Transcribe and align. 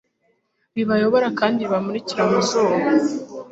ribayobora 0.75 1.27
kandi 1.39 1.59
ribamurikire 1.63 2.21
mu 2.27 2.35
buzima 2.39 2.73